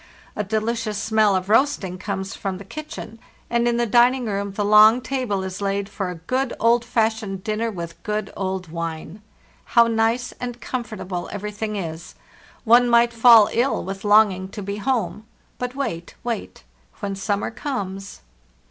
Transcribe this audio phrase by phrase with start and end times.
[0.35, 3.19] A delicious smell of roasting comes from the kitchen,
[3.51, 7.43] and in the dining room the long table is laid for a good, old fashioned
[7.43, 9.21] dinner with good old wine.
[9.77, 12.15] How nice and comfortable everything is!
[12.63, 15.23] One might fall ill with longing to be home.
[15.59, 16.63] But wait, wait;
[17.01, 18.21] when summer comes.